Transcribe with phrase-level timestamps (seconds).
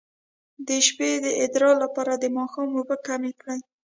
[0.67, 3.59] د شپې د ادرار لپاره د ماښام اوبه کمې کړئ